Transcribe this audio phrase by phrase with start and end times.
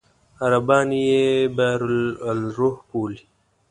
[0.43, 1.25] عربان یې
[1.57, 3.21] بئر الأرواح بولي.